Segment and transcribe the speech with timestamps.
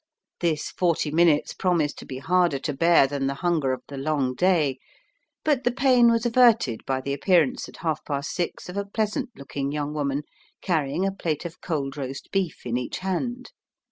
[0.39, 4.33] This forty minutes promised to be harder to bear than the hunger of the long
[4.33, 4.79] day;
[5.43, 9.29] but the pain was averted by the appearance at half past six of a pleasant
[9.35, 10.23] looking young woman,
[10.59, 13.51] carrying a plate of cold roast beef in each hand.